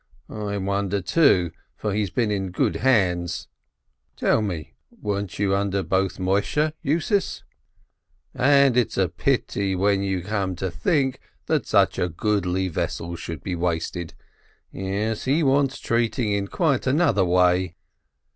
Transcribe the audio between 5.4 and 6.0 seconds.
under